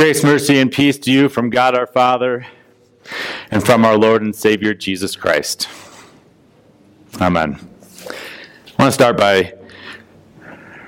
[0.00, 2.46] Grace, mercy, and peace to you from God our Father
[3.50, 5.68] and from our Lord and Savior Jesus Christ.
[7.20, 7.60] Amen.
[8.08, 9.52] I want to start by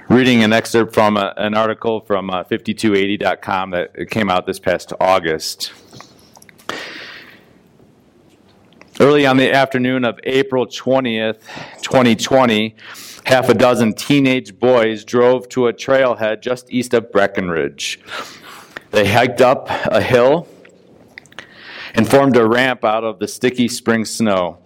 [0.08, 4.94] reading an excerpt from a, an article from uh, 5280.com that came out this past
[4.98, 5.74] August.
[8.98, 11.42] Early on the afternoon of April 20th,
[11.82, 12.74] 2020,
[13.26, 18.00] half a dozen teenage boys drove to a trailhead just east of Breckenridge.
[18.92, 20.46] They hiked up a hill
[21.94, 24.58] and formed a ramp out of the sticky spring snow,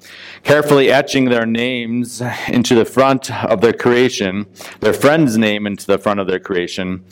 [0.43, 4.47] carefully etching their names into the front of their creation,
[4.81, 7.05] their friend's name into the front of their creation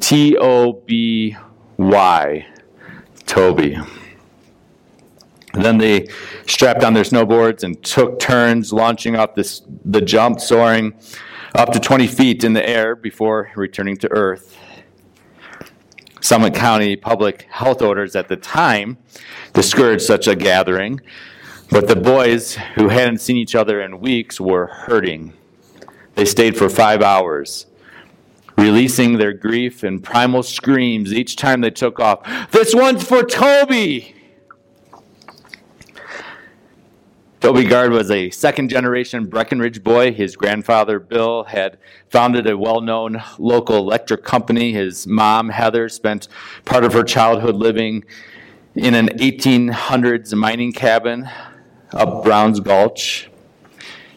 [0.00, 1.36] T O B
[1.76, 2.46] Y,
[3.26, 3.76] Toby.
[5.52, 6.08] Then they
[6.46, 10.94] strapped on their snowboards and took turns launching off this, the jump, soaring
[11.54, 14.58] up to 20 feet in the air before returning to Earth.
[16.24, 18.96] Summit County public health orders at the time
[19.52, 21.02] discouraged such a gathering,
[21.70, 25.34] but the boys, who hadn't seen each other in weeks, were hurting.
[26.14, 27.66] They stayed for five hours,
[28.56, 32.50] releasing their grief and primal screams each time they took off.
[32.52, 34.14] This one's for Toby!
[37.44, 40.14] Toby Gard was a second generation Breckenridge boy.
[40.14, 41.76] His grandfather, Bill, had
[42.08, 44.72] founded a well known local electric company.
[44.72, 46.28] His mom, Heather, spent
[46.64, 48.06] part of her childhood living
[48.74, 51.28] in an 1800s mining cabin
[51.92, 53.28] up Browns Gulch.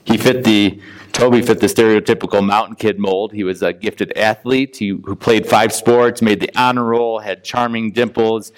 [0.06, 0.80] He fit the
[1.12, 3.34] Toby fit the stereotypical mountain kid mold.
[3.34, 7.44] He was a gifted athlete he, who played five sports, made the honor roll, had
[7.44, 8.53] charming dimples.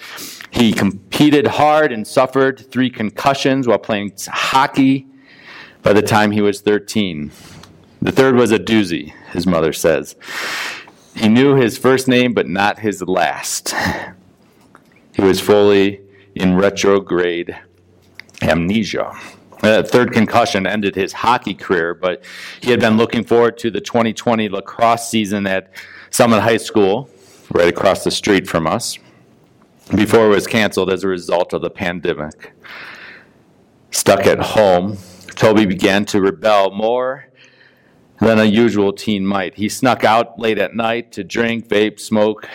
[0.50, 5.06] He competed hard and suffered three concussions while playing hockey
[5.82, 7.30] by the time he was 13.
[8.02, 10.16] The third was a doozy, his mother says.
[11.14, 13.74] He knew his first name, but not his last.
[15.14, 16.00] He was fully
[16.34, 17.56] in retrograde
[18.42, 19.12] amnesia.
[19.62, 22.24] Uh, third concussion ended his hockey career, but
[22.62, 25.70] he had been looking forward to the 2020 lacrosse season at
[26.08, 27.10] Summit High School,
[27.52, 28.98] right across the street from us,
[29.94, 32.52] before it was canceled as a result of the pandemic.
[33.90, 34.98] Stuck at home,
[35.34, 37.28] Toby began to rebel more
[38.20, 39.54] than a usual teen might.
[39.54, 42.48] He snuck out late at night to drink, vape, smoke.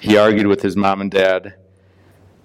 [0.00, 1.54] He argued with his mom and dad.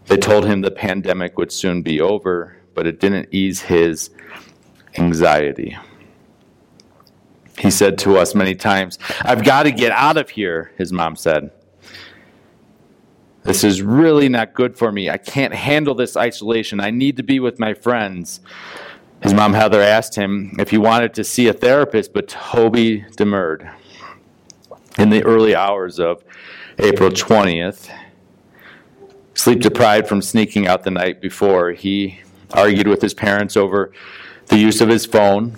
[0.05, 4.11] They told him the pandemic would soon be over but it didn't ease his
[4.97, 5.75] anxiety.
[7.57, 11.15] He said to us many times, I've got to get out of here, his mom
[11.15, 11.51] said.
[13.45, 15.07] This is really not good for me.
[15.07, 16.79] I can't handle this isolation.
[16.79, 18.39] I need to be with my friends.
[19.21, 23.69] His mom, Heather, asked him if he wanted to see a therapist, but Toby demurred.
[24.97, 26.23] In the early hours of
[26.79, 27.87] April 20th,
[29.35, 33.91] sleep deprived from sneaking out the night before, he argued with his parents over
[34.47, 35.55] the use of his phone.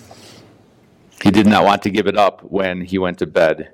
[1.22, 3.70] He did not want to give it up when he went to bed.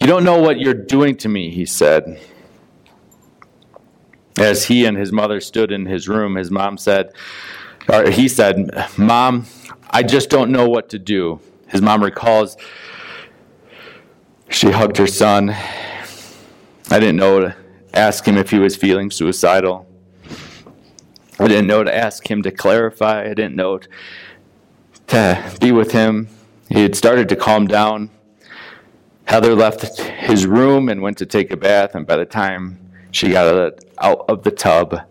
[0.00, 2.18] You don't know what you're doing to me, he said.
[4.38, 7.12] As he and his mother stood in his room, his mom said,
[7.86, 9.44] or he said, Mom,
[9.90, 11.40] I just don't know what to do.
[11.68, 12.56] His mom recalls
[14.48, 15.50] she hugged her son.
[15.50, 17.56] I didn't know to
[17.92, 19.86] ask him if he was feeling suicidal.
[21.38, 23.22] I didn't know to ask him to clarify.
[23.22, 23.80] I didn't know
[25.08, 26.28] to be with him.
[26.68, 28.10] He had started to calm down.
[29.30, 32.80] Heather left his room and went to take a bath, and by the time
[33.12, 35.02] she got out of the tub,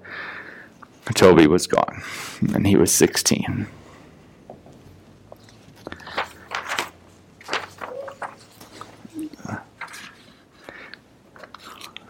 [1.16, 2.04] Toby was gone,
[2.54, 3.66] and he was 16.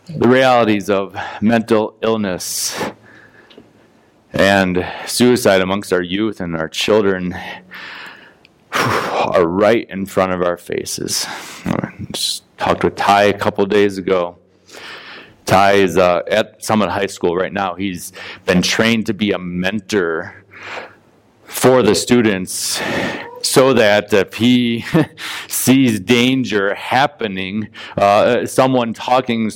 [0.07, 2.75] The realities of mental illness
[4.33, 7.35] and suicide amongst our youth and our children
[9.29, 11.25] are right in front of our faces.
[12.11, 14.37] Just talked with Ty a couple days ago.
[15.45, 17.75] Ty is uh, at Summit High School right now.
[17.75, 18.11] He's
[18.45, 20.43] been trained to be a mentor
[21.45, 22.79] for the students
[23.41, 24.85] so that if he
[25.47, 29.51] sees danger happening, uh, someone talking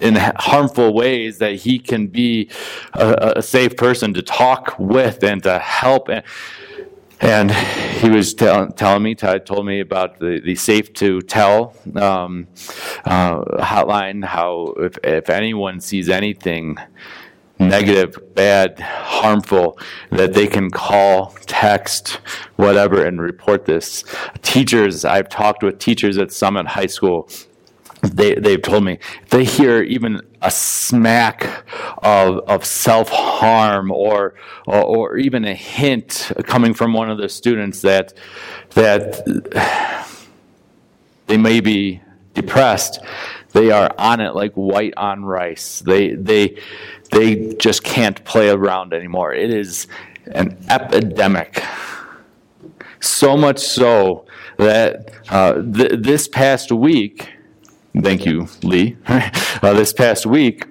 [0.00, 2.50] in harmful ways that he can be
[2.94, 6.08] a, a safe person to talk with and to help.
[6.08, 6.24] And,
[7.20, 11.74] and he was tell, telling me, Todd told me about the, the Safe to Tell
[11.96, 12.48] um,
[13.04, 16.78] uh, hotline, how if, if anyone sees anything
[17.58, 19.78] negative, bad, harmful,
[20.10, 22.20] that they can call, text,
[22.56, 24.02] whatever, and report this.
[24.40, 27.28] Teachers, I've talked with teachers at Summit High School
[28.02, 31.64] they, they've told me if they hear even a smack
[31.98, 34.34] of, of self harm or,
[34.66, 38.14] or, or even a hint coming from one of the students that
[38.70, 40.06] that
[41.26, 42.00] they may be
[42.34, 43.00] depressed,
[43.52, 45.80] they are on it like white on rice.
[45.80, 46.58] They they
[47.10, 49.34] they just can't play around anymore.
[49.34, 49.88] It is
[50.26, 51.62] an epidemic.
[53.00, 54.26] So much so
[54.58, 57.28] that uh, th- this past week
[57.98, 58.96] Thank you, Lee.
[59.06, 60.64] uh, this past week,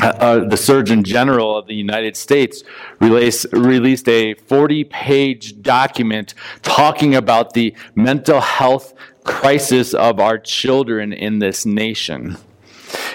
[0.00, 2.62] uh, uh, the Surgeon General of the United States
[3.00, 8.94] release, released a 40 page document talking about the mental health
[9.24, 12.36] crisis of our children in this nation.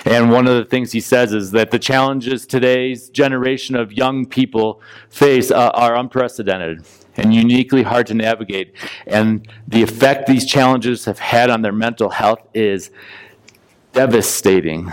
[0.05, 4.25] And one of the things he says is that the challenges today's generation of young
[4.25, 6.85] people face uh, are unprecedented
[7.17, 8.75] and uniquely hard to navigate.
[9.05, 12.91] And the effect these challenges have had on their mental health is
[13.93, 14.91] devastating.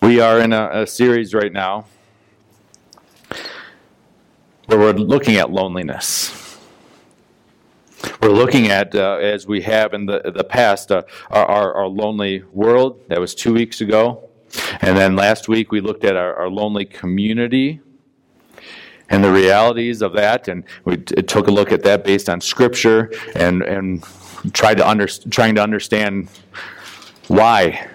[0.00, 1.86] We are in a, a series right now
[4.66, 6.46] where we're looking at loneliness
[8.20, 12.42] we're looking at, uh, as we have in the, the past, uh, our, our, lonely
[12.52, 13.00] world.
[13.08, 14.25] That was two weeks ago.
[14.80, 17.80] And then last week we looked at our, our lonely community
[19.08, 20.48] and the realities of that.
[20.48, 24.04] And we t- took a look at that based on Scripture and, and
[24.52, 26.28] tried to under, trying to understand
[27.28, 27.88] why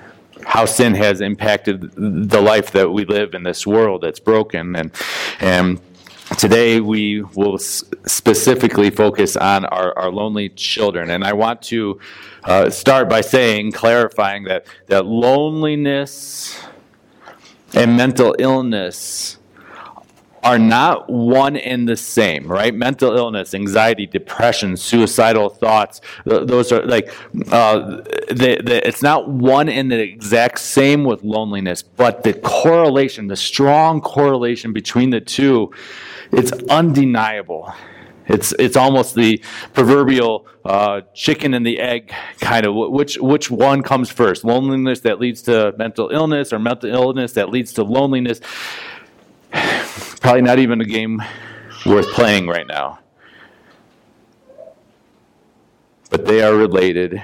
[0.44, 4.92] how sin has impacted the life that we live in this world that's broken and
[5.40, 5.80] and
[6.38, 11.10] today we will specifically focus on our, our lonely children.
[11.10, 12.00] And i want to
[12.44, 16.60] uh, start by saying clarifying that that loneliness
[17.74, 19.38] and mental illness
[20.44, 22.74] are not one and the same, right?
[22.74, 27.14] Mental illness, anxiety, depression, suicidal thoughts, those are like,
[27.52, 27.98] uh,
[28.30, 33.36] the, the, it's not one and the exact same with loneliness, but the correlation, the
[33.36, 35.72] strong correlation between the two,
[36.32, 37.72] it's undeniable.
[38.28, 39.44] It's, it's almost the
[39.74, 45.20] proverbial uh, chicken and the egg kind of which, which one comes first loneliness that
[45.20, 48.40] leads to mental illness or mental illness that leads to loneliness
[50.22, 51.20] Probably not even a game
[51.84, 53.00] worth playing right now.
[56.12, 57.20] But they are related.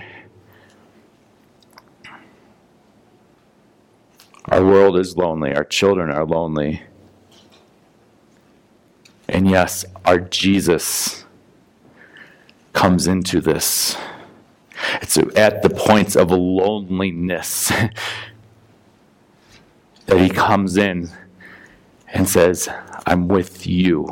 [4.45, 5.55] Our world is lonely.
[5.55, 6.81] Our children are lonely.
[9.29, 11.25] And yes, our Jesus
[12.73, 13.95] comes into this.
[15.03, 17.67] It's at the points of loneliness
[20.07, 21.11] that he comes in
[22.13, 22.69] and says,
[23.05, 24.07] I'm with you.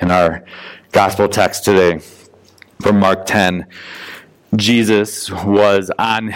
[0.00, 0.44] In our
[0.92, 2.00] gospel text today
[2.80, 3.66] from Mark 10,
[4.56, 6.34] Jesus was on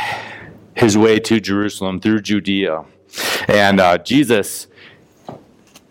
[0.75, 2.85] his way to Jerusalem through Judea.
[3.49, 4.67] And uh, Jesus,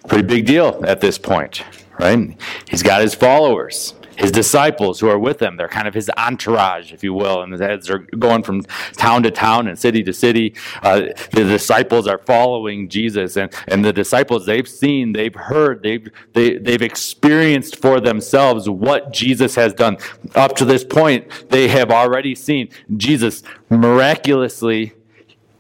[0.08, 1.64] pretty big deal at this point,
[2.00, 2.38] right?
[2.70, 5.58] He's got his followers his disciples who are with him.
[5.58, 7.42] They're kind of his entourage, if you will.
[7.42, 8.62] And they're going from
[8.94, 11.02] town to town and city to city, uh,
[11.32, 13.38] the disciples are following Jesus.
[13.38, 19.12] And, and the disciples, they've seen, they've heard, they've, they, they've experienced for themselves what
[19.12, 19.98] Jesus has done.
[20.36, 24.94] Up to this point, they have already seen Jesus miraculously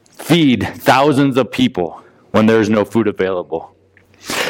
[0.09, 3.72] feed thousands of people when there's no food available.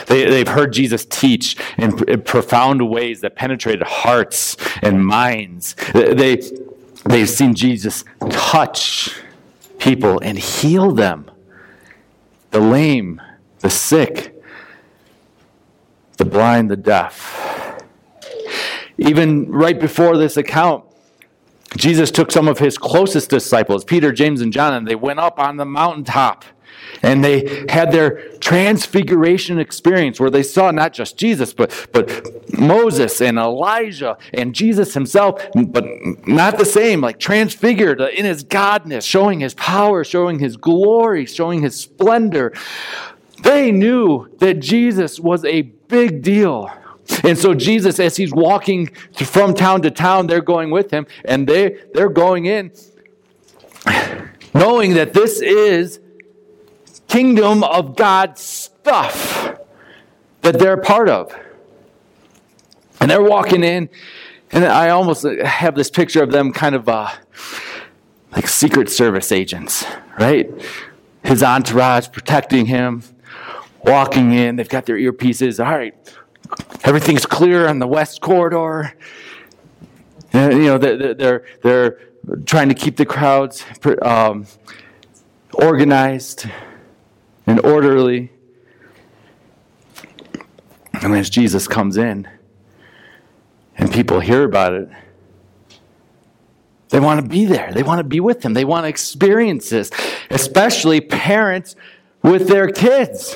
[0.08, 5.76] They, they've heard Jesus teach in, in, profound ways that penetrated hearts and minds.
[5.94, 6.42] They,
[7.06, 9.16] they've seen Jesus touch
[9.80, 11.30] people and heal them
[12.52, 13.22] the lame,
[13.60, 14.42] the sick,
[16.18, 17.82] the blind, the deaf.
[18.98, 20.86] Even right before this account,
[21.76, 25.40] Jesus took some of his closest disciples, Peter, James, and John, and they went up
[25.40, 26.46] on the mountaintop
[27.02, 33.22] and they had their transfiguration experience where they saw not just Jesus, but, but Moses
[33.22, 35.86] and Elijah and Jesus himself, but
[36.28, 41.62] not the same, like transfigured in his godness, showing his power, showing his glory, showing
[41.62, 42.54] his splendor.
[43.42, 46.72] They knew that Jesus was a big deal.
[47.24, 51.46] And so Jesus, as he's walking from town to town, they're going with him, and
[51.46, 52.72] they, they're going in
[54.54, 56.00] knowing that this is
[57.14, 59.56] kingdom of God stuff
[60.42, 61.32] that they're part of.
[63.00, 63.88] And they're walking in,
[64.52, 67.12] and I almost have this picture of them kind of uh,
[68.32, 69.86] like Secret Service agents,
[70.20, 70.50] right?
[71.24, 73.04] His entourage protecting him,
[73.84, 74.56] walking in.
[74.56, 75.64] They've got their earpieces.
[75.64, 75.94] All right,
[76.84, 78.96] everything's clear on the west corridor.
[80.32, 82.00] And, you know, they're, they're, they're
[82.46, 83.64] trying to keep the crowds
[84.02, 84.48] um,
[85.54, 86.48] organized
[87.46, 88.32] and orderly.
[91.02, 92.28] And as Jesus comes in
[93.78, 94.90] and people hear about it,
[96.90, 97.72] they want to be there.
[97.74, 98.54] They want to be with him.
[98.54, 99.90] They want to experience this,
[100.30, 101.76] especially parents
[102.22, 103.36] with their kids.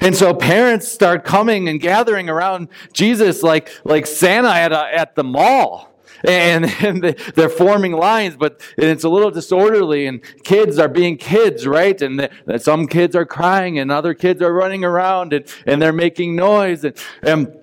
[0.00, 5.14] And so parents start coming and gathering around Jesus like, like Santa at, a, at
[5.14, 5.92] the mall.
[6.24, 7.02] And, and
[7.34, 12.00] they're forming lines, but it's a little disorderly, and kids are being kids, right?
[12.00, 15.92] And the, some kids are crying, and other kids are running around, and, and they're
[15.92, 16.84] making noise.
[16.84, 17.56] And, and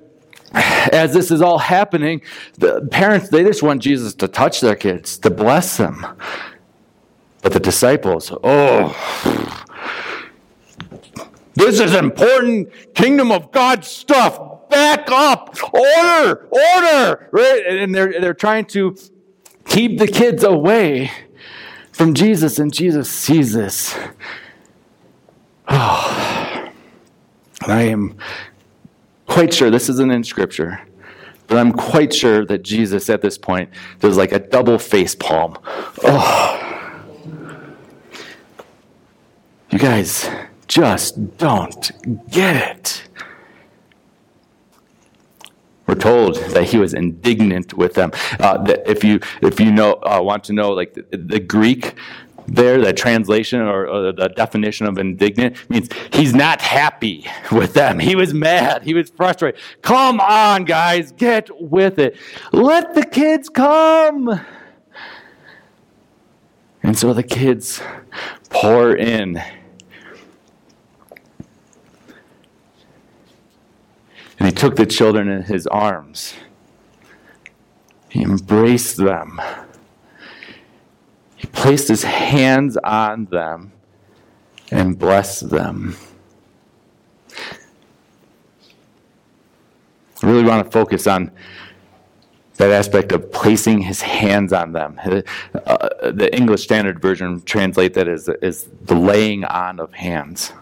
[0.53, 2.21] as this is all happening,
[2.57, 6.05] the parents, they just want Jesus to touch their kids, to bless them.
[7.41, 8.95] But the disciples, oh,
[11.53, 14.54] this is important kingdom of God stuff.
[14.69, 15.57] Back up.
[15.73, 17.29] Order, order.
[17.31, 17.63] Right?
[17.67, 18.95] And they're, they're trying to
[19.65, 21.11] keep the kids away
[21.91, 23.97] from Jesus, and Jesus sees this.
[25.67, 26.69] Oh,
[27.63, 28.17] and I am
[29.27, 30.81] quite sure this isn't in Scripture,
[31.47, 33.69] but I'm quite sure that Jesus at this point
[33.99, 35.57] does like a double face palm.
[36.03, 37.01] Oh,
[39.71, 40.29] you guys,
[40.67, 41.91] just don't
[42.29, 43.03] get it.
[46.05, 48.11] Told that he was indignant with them.
[48.39, 51.95] Uh, that if you if you know uh, want to know like the, the Greek
[52.47, 57.97] there, the translation or, or, the definition of indignant means he's not happy with them.
[57.97, 58.83] He was mad.
[58.83, 59.59] He was frustrated.
[59.81, 62.15] Come on, guys, get with it.
[62.51, 64.41] Let the kids come.
[66.83, 67.81] And so the kids
[68.51, 69.41] pour in
[74.37, 76.33] And he took the children in his arms.
[78.09, 79.41] He embraced them.
[81.35, 83.71] He placed his hands on them
[84.71, 85.95] and blessed them.
[90.23, 91.31] I really want to focus on
[92.55, 94.99] that aspect of placing his hands on them.
[95.53, 100.53] Uh, the English Standard Version translate that as, as the laying on of hands.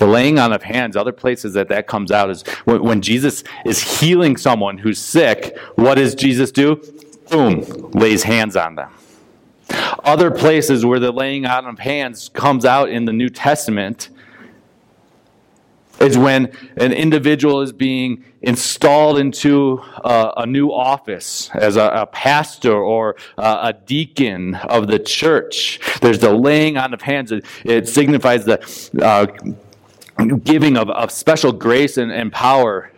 [0.00, 3.44] The laying on of hands, other places that that comes out is when, when Jesus
[3.66, 6.76] is healing someone who's sick, what does Jesus do?
[7.30, 8.90] Boom, lays hands on them.
[10.02, 14.08] Other places where the laying on of hands comes out in the New Testament
[16.00, 22.06] is when an individual is being installed into a, a new office as a, a
[22.06, 25.78] pastor or a, a, deacon of the church.
[26.00, 27.32] There's the laying on of hands.
[27.32, 28.60] It, it signifies the
[29.02, 29.26] uh,
[30.26, 32.90] giving of, of special grace and, and power.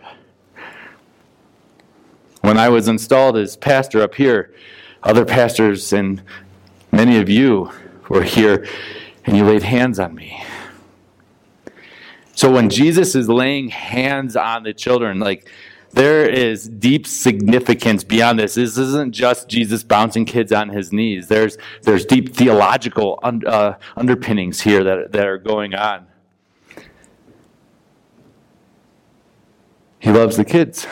[2.41, 4.53] When I was installed as pastor up here,
[5.01, 6.21] other pastors and
[6.91, 7.71] many of you
[8.09, 8.67] were here
[9.25, 10.43] and you laid hands on me.
[12.35, 15.47] So when Jesus is laying hands on the children, like
[15.91, 18.55] there is deep significance beyond this.
[18.55, 21.27] This isn't just Jesus bouncing kids on his knees.
[21.27, 26.07] There's there's deep theological un, uh, underpinnings here that that are going on.
[30.03, 30.85] He loves the kids.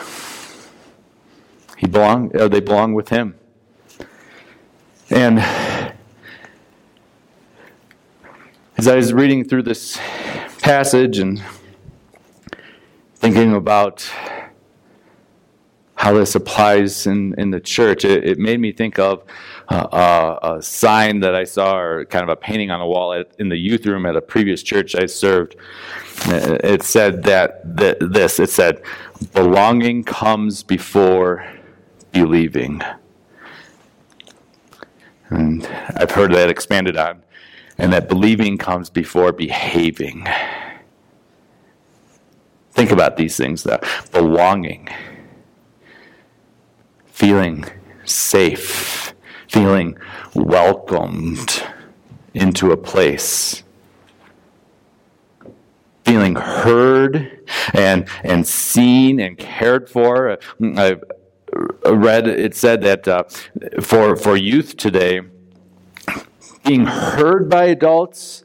[1.76, 2.34] He belong.
[2.34, 3.34] Uh, they belong with him.
[5.10, 5.38] And
[8.78, 9.98] as I was reading through this
[10.62, 11.42] passage and
[13.16, 14.10] thinking about
[16.02, 19.22] how this applies in, in the church, it, it made me think of
[19.68, 23.12] uh, uh, a sign that I saw, or kind of a painting on a wall
[23.12, 25.54] at, in the youth room at a previous church I served.
[26.26, 28.82] It said that th- this it said,
[29.32, 31.46] belonging comes before
[32.10, 32.82] believing.
[35.30, 37.22] And I've heard that expanded on
[37.78, 40.26] and that believing comes before behaving.
[42.72, 43.78] Think about these things though
[44.10, 44.88] belonging,
[47.22, 47.64] feeling
[48.04, 49.14] safe,
[49.46, 49.96] feeling
[50.34, 51.62] welcomed
[52.34, 53.62] into a place.
[56.04, 60.36] Feeling heard and, and seen and cared for.
[60.76, 61.04] I've
[61.86, 63.22] read it said that uh,
[63.80, 65.20] for, for youth today,
[66.64, 68.42] being heard by adults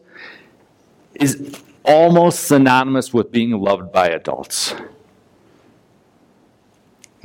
[1.15, 4.75] is almost synonymous with being loved by adults.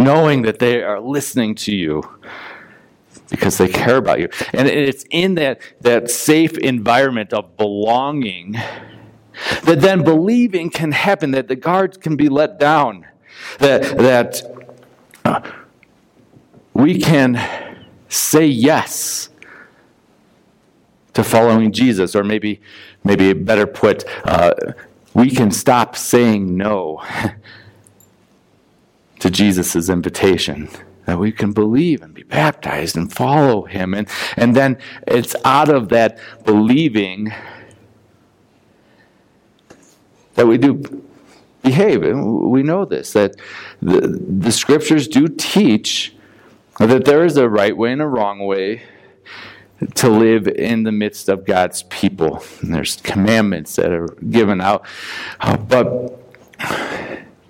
[0.02, 2.02] Knowing that they are listening to you
[3.30, 4.28] because they care about you.
[4.52, 8.56] And it's in that, that safe environment of belonging
[9.64, 13.06] That then believing can happen, that the guards can be let down,
[13.59, 14.42] that, that
[15.25, 15.40] uh,
[16.75, 17.40] we can
[18.09, 19.30] say yes
[21.14, 22.61] to following Jesus, or maybe,
[23.04, 24.52] maybe better put, uh,
[25.14, 27.02] we can stop saying no
[29.23, 30.69] to Jesus' invitation.
[31.07, 33.95] That we can believe and be baptized and follow him.
[33.95, 37.33] And, and then it's out of that believing
[40.35, 41.05] that we do
[41.62, 42.02] behave.
[42.02, 43.37] We know this, that
[43.81, 46.14] the, the scriptures do teach
[46.79, 48.83] that there is a right way and a wrong way
[49.95, 52.43] to live in the midst of God's people.
[52.61, 54.85] And there's commandments that are given out.
[55.41, 56.19] But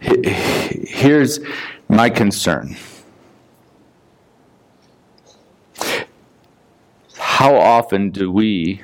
[0.02, 1.40] here's
[1.88, 2.76] my concern.
[7.16, 8.82] How often do we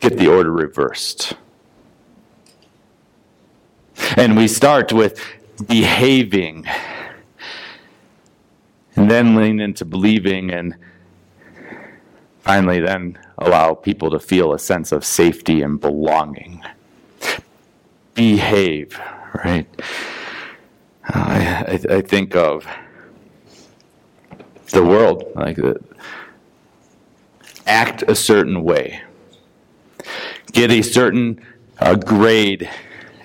[0.00, 1.34] get the order reversed?
[4.16, 5.20] And we start with
[5.66, 6.66] behaving
[8.94, 10.76] and then lean into believing and
[12.40, 16.62] finally then allow people to feel a sense of safety and belonging.
[18.18, 19.00] Behave,
[19.44, 19.68] right?
[21.04, 22.66] I, I, think of
[24.72, 25.80] the world like that.
[27.64, 29.02] Act a certain way.
[30.50, 31.46] Get a certain
[31.78, 32.68] uh, grade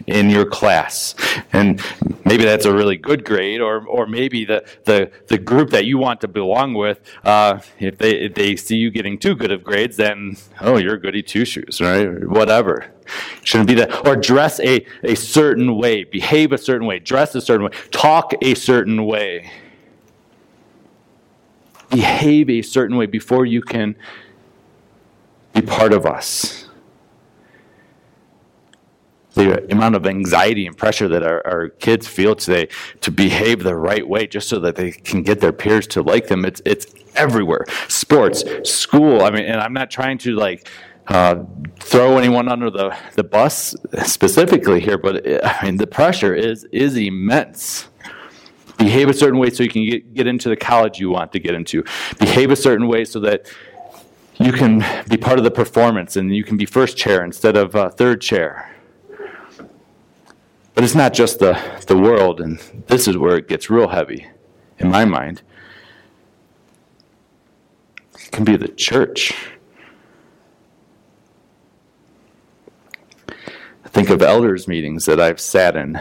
[0.05, 1.15] in your class.
[1.51, 1.81] And
[2.23, 5.97] maybe that's a really good grade, or, or maybe the, the, the group that you
[5.97, 9.63] want to belong with, uh, if, they, if they see you getting too good of
[9.63, 12.29] grades, then, oh, you're goody two shoes, right?
[12.29, 12.92] Whatever.
[13.43, 14.07] Shouldn't be that.
[14.07, 18.33] Or dress a, a certain way, behave a certain way, dress a certain way, talk
[18.41, 19.51] a certain way.
[21.89, 23.95] Behave a certain way before you can
[25.53, 26.67] be part of us.
[29.35, 32.67] The amount of anxiety and pressure that our, our, kids feel today
[33.01, 36.27] to behave the right way just so that they can get their peers to like
[36.27, 36.85] them it's it's
[37.15, 37.65] everywhere.
[37.87, 40.69] Sports school i mean and i'm not trying to like
[41.07, 41.43] uh,
[41.79, 46.95] throw anyone under the, the bus specifically here but i mean the pressure is is
[46.95, 47.89] immense
[48.77, 51.39] behave a certain way so you can get, get into the college you want to
[51.39, 51.83] get into
[52.19, 53.51] behave a certain way so that
[54.39, 57.75] you can be part of the performance and you can be first chair instead of
[57.75, 58.73] uh, third chair
[60.73, 64.27] but it's not just the, the world, and this is where it gets real heavy
[64.79, 65.43] in my mind.
[68.15, 69.33] It can be the church.
[73.29, 75.99] I think of elders' meetings that I've sat in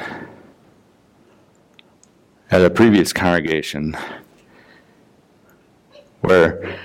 [2.50, 3.96] at a previous congregation
[6.20, 6.78] where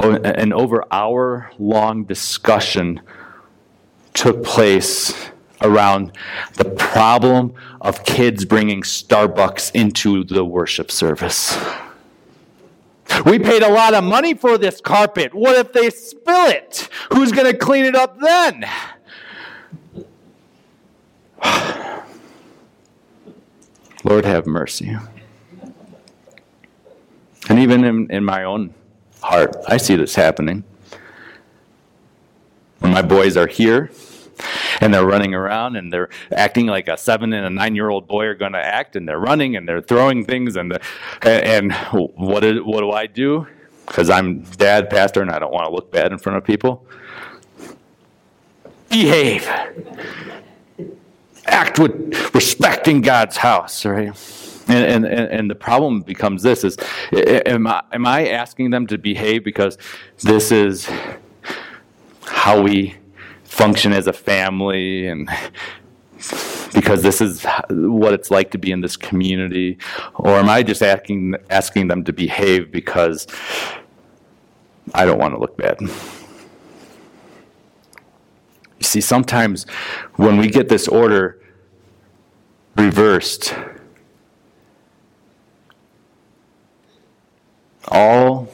[0.00, 3.00] an over hour long discussion
[4.14, 5.14] took place
[5.62, 6.12] around
[6.54, 11.58] the problem of kids bringing Starbucks into the worship service.
[13.24, 15.32] We paid a lot of money for this carpet.
[15.32, 16.88] What if they spill it?
[17.12, 18.66] Who's going to clean it up then?
[24.04, 24.96] Lord, have mercy.
[27.48, 28.74] And even in, in my own
[29.22, 30.64] heart, I see this happening.
[32.80, 33.90] When my boys are here,
[34.80, 38.06] and they're running around and they're acting like a seven and a nine year old
[38.06, 40.80] boy are going to act and they're running and they're throwing things and the,
[41.22, 41.72] and
[42.16, 43.46] what is, what do I do?
[43.86, 46.84] Because I'm dad pastor and I don't want to look bad in front of people.
[48.90, 49.48] Behave.
[51.46, 54.12] Act with respecting God's house, right?
[54.68, 56.76] And, and, and the problem becomes this is
[57.12, 59.78] am I, am I asking them to behave because
[60.24, 60.88] this is
[62.24, 62.96] how we
[63.44, 65.30] function as a family and
[66.74, 69.78] because this is what it's like to be in this community
[70.14, 73.26] or am i just asking asking them to behave because
[74.94, 75.78] i don't want to look bad
[78.78, 79.64] you see sometimes
[80.16, 81.40] when we get this order
[82.76, 83.54] reversed
[87.88, 88.48] all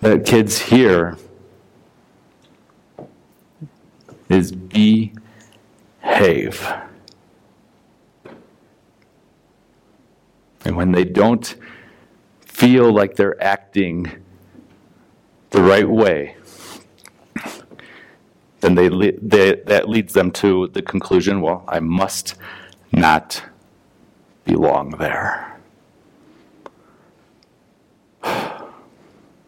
[0.00, 1.16] that kids hear
[4.28, 5.10] is behave.
[10.64, 11.56] And when they don't
[12.40, 14.22] feel like they're acting
[15.50, 16.36] the right way,
[18.60, 22.34] then they, they, that leads them to the conclusion well, I must
[22.92, 23.42] not
[24.44, 25.58] belong there.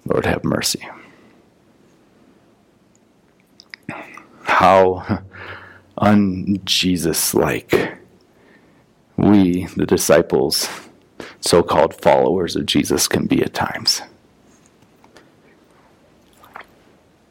[0.04, 0.86] Lord, have mercy.
[4.60, 5.22] how
[5.98, 7.96] unJesus like
[9.16, 10.68] we, the disciples,
[11.40, 14.02] so called followers of Jesus, can be at times.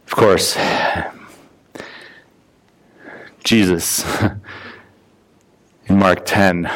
[0.07, 0.57] Of course,
[3.43, 4.05] Jesus
[5.87, 6.69] in Mark 10,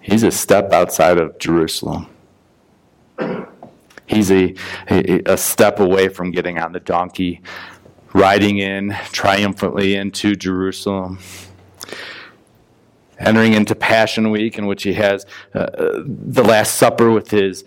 [0.00, 2.06] he's a step outside of Jerusalem.
[4.06, 4.54] He's a,
[4.88, 7.42] a, a, step away from getting on the donkey,
[8.14, 11.18] riding in triumphantly into Jerusalem,
[13.18, 15.66] entering into Passion Week, in which he has uh,
[16.06, 17.64] the Last Supper with his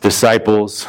[0.00, 0.84] disciples,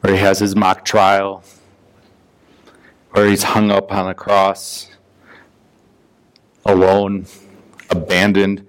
[0.00, 1.42] where he has his mock trial
[3.10, 4.90] where he's hung up on a cross,
[6.64, 7.26] alone,
[7.90, 8.66] abandoned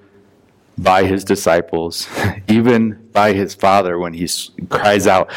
[0.77, 2.07] by his disciples,
[2.47, 4.27] even by his father when he
[4.69, 5.29] cries out,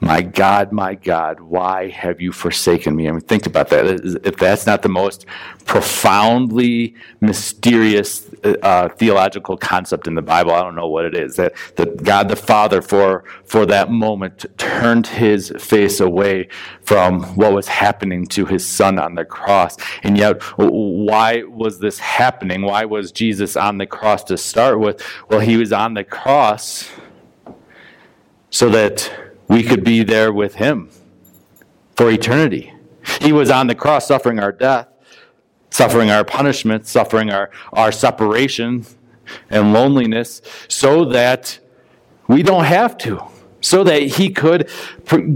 [0.00, 3.08] my God, my God, why have you forsaken me?
[3.08, 3.86] I mean, think about that.
[4.24, 5.24] If that's not the most
[5.64, 11.36] profoundly mysterious uh, theological concept in the Bible, I don't know what it is.
[11.36, 16.48] That, that God the Father, for, for that moment, turned his face away
[16.82, 19.78] from what was happening to his son on the cross.
[20.02, 22.62] And yet, why was this happening?
[22.62, 25.02] Why was Jesus on the cross to start with?
[25.30, 26.90] Well, he was on the cross
[28.50, 29.10] so that
[29.48, 30.90] we could be there with him
[31.96, 32.72] for eternity.
[33.20, 34.88] He was on the cross suffering our death,
[35.70, 38.84] suffering our punishment, suffering our, our separation
[39.50, 41.58] and loneliness, so that
[42.28, 43.22] we don't have to.
[43.62, 44.70] So that he could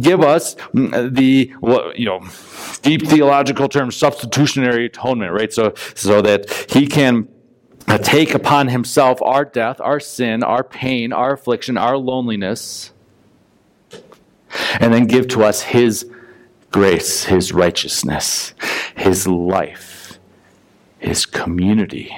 [0.00, 1.52] give us mm, the
[1.96, 2.20] you know
[2.82, 5.52] deep theological term substitutionary atonement, right?
[5.52, 7.28] So so that he can
[7.98, 12.92] take upon himself our death, our sin, our pain, our affliction, our loneliness,
[14.80, 16.10] and then give to us His
[16.70, 18.54] grace, His righteousness,
[18.96, 20.18] His life,
[20.98, 22.16] His community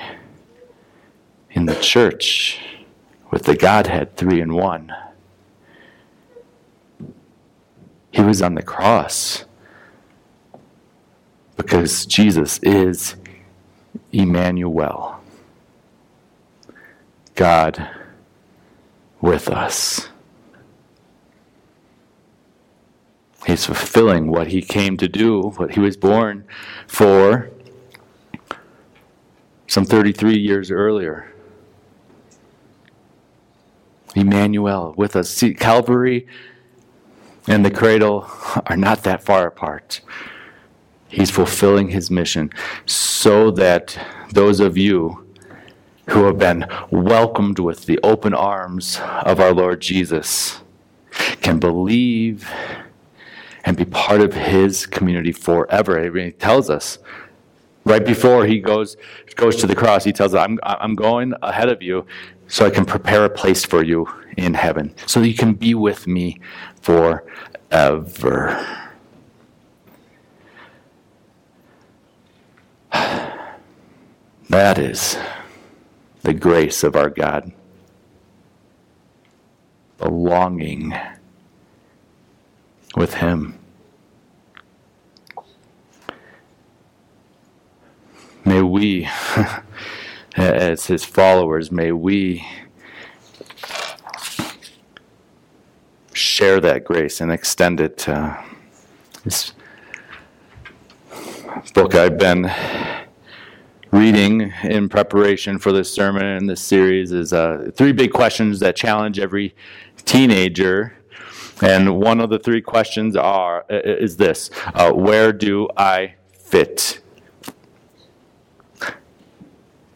[1.51, 2.59] in the church
[3.31, 4.92] with the Godhead three in one.
[8.11, 9.45] He was on the cross
[11.57, 13.16] because Jesus is
[14.12, 15.21] Emmanuel,
[17.35, 17.88] God
[19.21, 20.09] with us.
[23.46, 26.44] He's fulfilling what he came to do, what he was born
[26.87, 27.50] for
[29.66, 31.33] some 33 years earlier.
[34.14, 35.31] Emmanuel with us.
[35.31, 36.26] See, Calvary
[37.48, 38.31] and the cradle
[38.66, 40.00] are not that far apart.
[41.09, 42.50] He's fulfilling his mission
[42.87, 43.98] so that
[44.31, 45.26] those of you
[46.11, 50.62] who have been welcomed with the open arms of our Lord Jesus
[51.40, 52.50] can believe
[53.64, 56.03] and be part of his community forever.
[56.18, 56.98] He tells us
[57.85, 58.96] right before he goes
[59.37, 62.07] goes to the cross, he tells us, I'm, I'm going ahead of you
[62.46, 66.07] so I can prepare a place for you in heaven, so you can be with
[66.07, 66.38] me
[66.81, 68.66] forever.
[74.48, 75.16] That is
[76.25, 77.53] the grace of our God.
[79.96, 80.92] Belonging
[82.96, 83.59] with Him.
[88.44, 89.09] May we,
[90.37, 92.46] as His followers, may we
[96.12, 97.98] share that grace and extend it.
[97.98, 98.38] to
[99.24, 99.52] this
[101.74, 102.50] book I've been
[103.92, 108.74] reading in preparation for this sermon and this series is uh, three big questions that
[108.74, 109.55] challenge every
[110.05, 110.96] teenager
[111.62, 117.01] and one of the three questions are is this: uh, Where do I fit?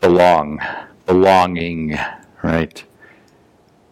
[0.00, 0.60] Belong,
[1.06, 1.98] belonging,
[2.42, 2.84] right?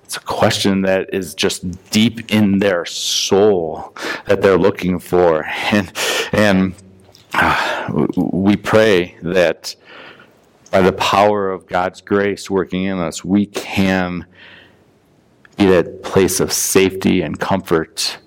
[0.04, 5.92] It's a question that is just deep in their soul that they're looking for, and
[6.32, 6.74] and
[7.34, 9.74] uh, we pray that
[10.70, 14.26] by the power of God's grace working in us, we can
[15.56, 18.18] be that place of safety and comfort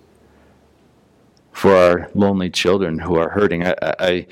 [1.52, 3.66] for our lonely children who are hurting.
[3.66, 4.28] I, I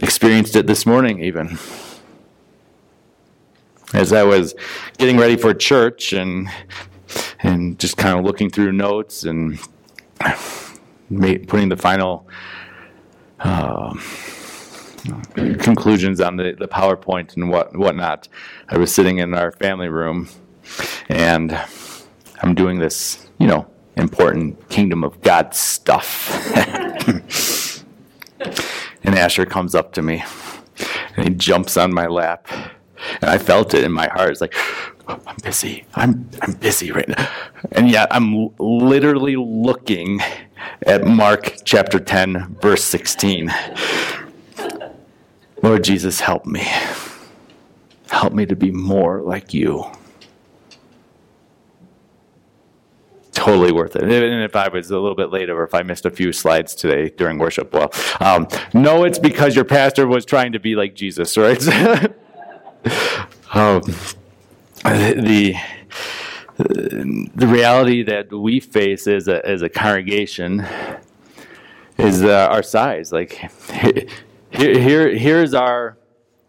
[0.00, 1.58] experienced it this morning, even.
[3.92, 4.54] As I was
[4.98, 6.48] getting ready for church and
[7.42, 9.58] and just kind of looking through notes and
[11.08, 12.28] putting the final
[13.40, 13.94] uh,
[15.58, 18.28] conclusions on the, the PowerPoint and what whatnot.
[18.68, 20.28] I was sitting in our family room,
[21.08, 21.58] and
[22.42, 26.30] I'm doing this you know, important kingdom of God stuff.
[29.02, 30.22] and Asher comes up to me
[31.16, 32.46] and he jumps on my lap.
[33.22, 34.30] And I felt it in my heart.
[34.30, 34.54] It's like,
[35.08, 35.86] I'm busy.
[35.94, 37.28] I'm, I'm busy right now.
[37.72, 40.20] And yet I'm literally looking
[40.82, 43.50] at Mark chapter 10, verse 16.
[45.62, 46.66] Lord Jesus, help me.
[48.08, 49.90] Help me to be more like you.
[53.40, 54.02] totally worth it.
[54.02, 56.74] And if I was a little bit late or if I missed a few slides
[56.74, 60.94] today during worship, well, um, no, it's because your pastor was trying to be like
[60.94, 61.66] Jesus, right?
[63.54, 63.82] um,
[64.84, 65.54] the
[66.58, 70.66] the reality that we face as a as a congregation
[71.96, 73.12] is uh, our size.
[73.12, 73.50] Like
[74.50, 75.96] here, here here's our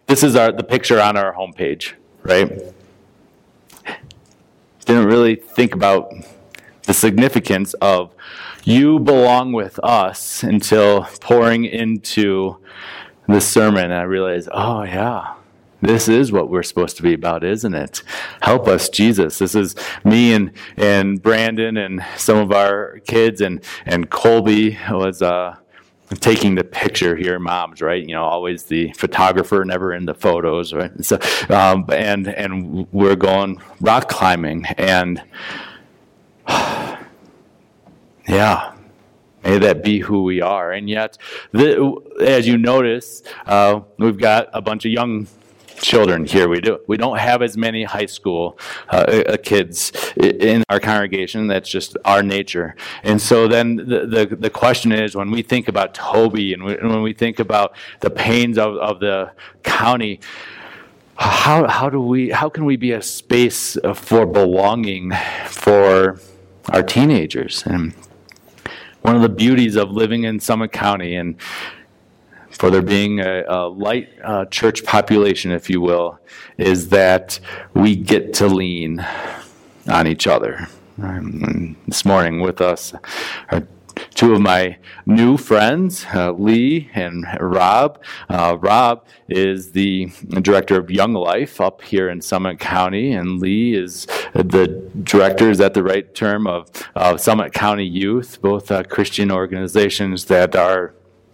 [0.08, 2.74] this is our the picture on our homepage, right?
[4.86, 6.14] Didn't really think about
[6.84, 8.14] the significance of
[8.64, 12.58] you belong with us until pouring into
[13.28, 13.92] the sermon.
[13.92, 15.36] I realized, oh, yeah.
[15.82, 18.04] This is what we're supposed to be about, isn't it?
[18.42, 19.40] Help us, Jesus.
[19.40, 25.24] This is me and, and Brandon and some of our kids and, and Colby was,
[25.24, 25.56] uh,
[26.20, 28.04] taking the picture here, moms, right?
[28.04, 30.92] You know, always the photographer, never in the photos, right?
[30.92, 31.20] And So,
[31.50, 35.22] um, and and we're going rock climbing, and
[36.48, 36.98] yeah,
[39.44, 40.72] may that be who we are.
[40.72, 41.18] And yet,
[41.52, 45.28] the, as you notice, uh, we've got a bunch of young
[45.82, 46.48] children here.
[46.48, 46.80] We do.
[46.88, 48.58] We don't have as many high school
[48.90, 51.48] uh, uh kids in our congregation.
[51.48, 52.76] That's just our nature.
[53.04, 56.78] And so then the, the, the question is, when we think about Toby and, we,
[56.78, 59.32] and when we think about the pains of, of the
[59.64, 60.20] county,
[61.16, 65.12] how, how do we how can we be a space for belonging
[65.46, 66.20] for
[66.70, 67.64] our teenagers.
[67.66, 67.94] And
[69.02, 71.36] one of the beauties of living in Summit County and
[72.62, 76.20] for there being a, a light uh, church population, if you will,
[76.60, 77.40] is that
[77.74, 79.04] we get to lean
[79.90, 80.68] on each other.
[81.02, 82.94] Um, this morning with us
[83.50, 83.68] are
[84.14, 88.00] two of my new friends, uh, Lee and Rob.
[88.30, 90.12] Uh, Rob is the
[90.44, 94.68] director of Young Life up here in Summit County, and Lee is the
[95.02, 100.26] director, is that the right term, of, of Summit County Youth, both uh, Christian organizations
[100.26, 100.94] that are,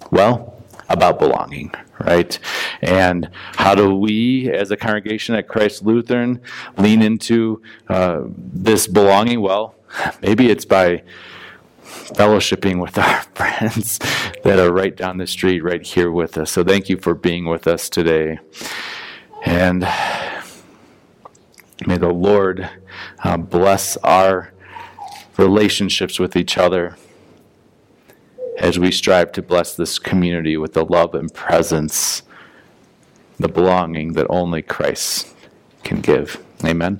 [0.09, 0.56] well,
[0.89, 2.37] about belonging, right?
[2.81, 6.41] And how do we, as a congregation at Christ Lutheran,
[6.77, 9.41] lean into uh, this belonging?
[9.41, 9.75] Well,
[10.21, 11.03] maybe it's by
[11.83, 13.99] fellowshipping with our friends
[14.43, 16.51] that are right down the street, right here with us.
[16.51, 18.39] So thank you for being with us today.
[19.45, 19.81] And
[21.85, 22.69] may the Lord
[23.23, 24.53] uh, bless our
[25.37, 26.97] relationships with each other
[28.57, 32.23] as we strive to bless this community with the love and presence,
[33.39, 35.33] the belonging that only Christ
[35.83, 36.43] can give.
[36.65, 36.99] Amen.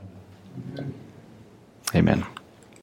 [1.95, 2.25] Amen.